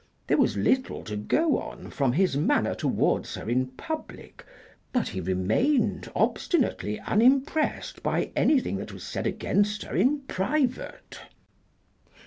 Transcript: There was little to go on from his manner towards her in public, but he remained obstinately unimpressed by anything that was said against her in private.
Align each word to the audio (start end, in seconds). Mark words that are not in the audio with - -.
There 0.25 0.37
was 0.39 0.57
little 0.57 1.03
to 1.03 1.15
go 1.15 1.59
on 1.59 1.91
from 1.91 2.13
his 2.13 2.35
manner 2.35 2.73
towards 2.73 3.35
her 3.35 3.47
in 3.47 3.67
public, 3.67 4.43
but 4.91 5.09
he 5.09 5.21
remained 5.21 6.11
obstinately 6.15 6.99
unimpressed 7.01 8.01
by 8.01 8.31
anything 8.35 8.77
that 8.77 8.91
was 8.91 9.03
said 9.03 9.27
against 9.27 9.83
her 9.83 9.95
in 9.95 10.21
private. 10.21 11.19